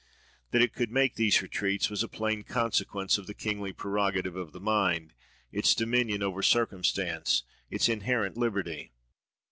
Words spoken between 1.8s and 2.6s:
was a plain